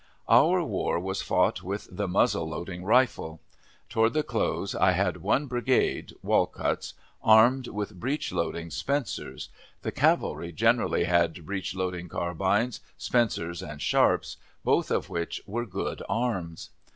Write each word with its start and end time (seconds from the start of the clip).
Our 0.29 0.63
war 0.63 0.99
was 0.99 1.21
fought 1.21 1.61
with 1.61 1.87
the 1.95 2.07
muzzle 2.07 2.49
loading 2.49 2.83
rifle. 2.83 3.39
Toward 3.87 4.13
the 4.13 4.23
close 4.23 4.73
I 4.73 4.93
had 4.93 5.17
one 5.17 5.45
brigade 5.45 6.11
(Walcutt's) 6.23 6.95
armed 7.21 7.67
with 7.67 7.99
breech 7.99 8.31
loading 8.31 8.71
"Spencer's;" 8.71 9.49
the 9.83 9.91
cavalry 9.91 10.53
generally 10.53 11.03
had 11.03 11.45
breach 11.45 11.75
loading 11.75 12.09
carbines, 12.09 12.79
"Spencer's" 12.97 13.61
and 13.61 13.79
"Sharp's," 13.79 14.37
both 14.63 14.89
of 14.89 15.11
which 15.11 15.39
were 15.45 15.67
good 15.67 16.01
arms. 16.09 16.71